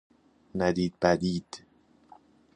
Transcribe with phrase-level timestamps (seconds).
[0.55, 1.65] ندید بدید